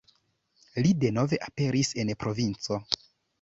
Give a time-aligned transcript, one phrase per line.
[0.85, 2.81] Li denove aperis en provinco.